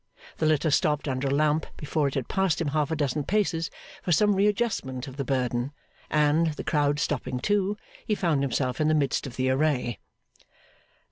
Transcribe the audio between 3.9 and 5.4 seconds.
for some readjustment of the